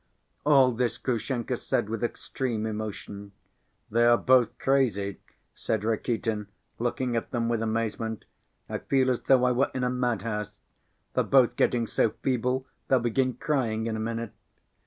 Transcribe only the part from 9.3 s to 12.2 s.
I were in a madhouse. They're both getting so